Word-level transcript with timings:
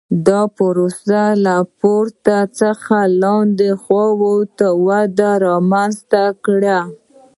دا 0.27 0.41
پروسه 0.57 1.21
له 1.45 1.55
پورته 1.79 2.37
څخه 2.59 2.97
لاندې 3.23 3.69
خوا 3.81 4.07
ته 4.57 4.67
وده 4.87 5.29
رامنځته 5.47 6.23
کړي 6.45 6.77